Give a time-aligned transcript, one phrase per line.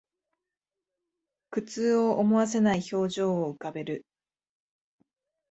[1.51, 4.03] 苦痛を思わせない表情を浮かべる